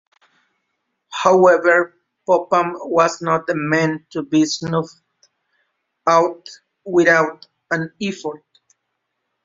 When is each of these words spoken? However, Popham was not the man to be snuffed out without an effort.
However, 1.11 1.93
Popham 2.25 2.73
was 2.89 3.21
not 3.21 3.45
the 3.45 3.53
man 3.55 4.07
to 4.09 4.23
be 4.23 4.47
snuffed 4.47 4.99
out 6.07 6.49
without 6.83 7.45
an 7.69 7.93
effort. 8.01 8.43